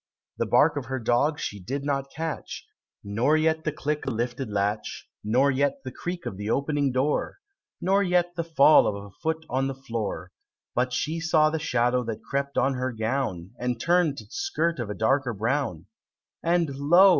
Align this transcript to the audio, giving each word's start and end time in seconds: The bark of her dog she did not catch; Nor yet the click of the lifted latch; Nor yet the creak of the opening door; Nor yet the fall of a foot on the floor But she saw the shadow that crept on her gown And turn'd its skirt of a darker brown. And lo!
The 0.39 0.47
bark 0.47 0.77
of 0.77 0.85
her 0.85 0.97
dog 0.97 1.39
she 1.39 1.59
did 1.59 1.83
not 1.85 2.09
catch; 2.09 2.65
Nor 3.03 3.37
yet 3.37 3.65
the 3.65 3.71
click 3.71 4.03
of 4.07 4.13
the 4.13 4.17
lifted 4.17 4.49
latch; 4.49 5.07
Nor 5.23 5.51
yet 5.51 5.83
the 5.83 5.91
creak 5.91 6.25
of 6.25 6.37
the 6.37 6.49
opening 6.49 6.91
door; 6.91 7.37
Nor 7.79 8.01
yet 8.01 8.33
the 8.35 8.43
fall 8.43 8.87
of 8.87 8.95
a 8.95 9.11
foot 9.21 9.45
on 9.47 9.67
the 9.67 9.75
floor 9.75 10.31
But 10.73 10.91
she 10.91 11.19
saw 11.19 11.51
the 11.51 11.59
shadow 11.59 12.03
that 12.05 12.23
crept 12.23 12.57
on 12.57 12.73
her 12.73 12.91
gown 12.91 13.51
And 13.59 13.79
turn'd 13.79 14.19
its 14.21 14.37
skirt 14.37 14.79
of 14.79 14.89
a 14.89 14.95
darker 14.95 15.33
brown. 15.35 15.85
And 16.41 16.75
lo! 16.75 17.09